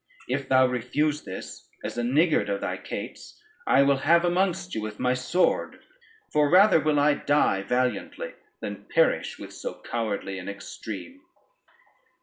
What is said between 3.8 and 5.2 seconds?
will have amongst you with my